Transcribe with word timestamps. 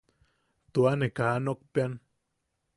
Tua 0.73 0.91
ne 0.99 1.07
kaa 1.17 1.35
nokpeʼean. 1.45 1.93